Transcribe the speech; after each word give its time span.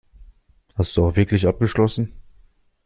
Hast 0.73 0.97
du 0.97 1.05
auch 1.05 1.15
wirklich 1.15 1.45
abgeschlossen? 1.45 2.11